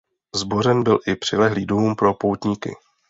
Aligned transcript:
Zbořen 0.35 0.83
byl 0.83 0.99
i 1.07 1.15
přilehlý 1.15 1.65
dům 1.65 1.95
pro 1.95 2.13
poutníky. 2.13 2.73